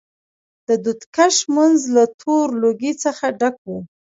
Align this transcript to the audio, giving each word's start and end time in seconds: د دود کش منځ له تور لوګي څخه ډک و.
د 0.67 0.69
دود 0.83 1.01
کش 1.15 1.35
منځ 1.55 1.77
له 1.95 2.03
تور 2.19 2.47
لوګي 2.61 2.93
څخه 3.03 3.25
ډک 3.39 3.57
و. 3.67 3.71